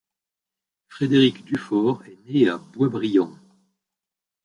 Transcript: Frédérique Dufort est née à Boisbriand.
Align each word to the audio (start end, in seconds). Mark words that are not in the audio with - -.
Frédérique 0.89 1.45
Dufort 1.45 2.01
est 2.07 2.17
née 2.27 2.49
à 2.49 2.57
Boisbriand. 2.57 3.33